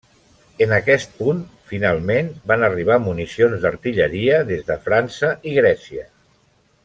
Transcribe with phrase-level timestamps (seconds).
[0.65, 1.41] En aquest punt,
[1.73, 6.09] finalment, van arribar municions d'artilleria des de França i Grècia.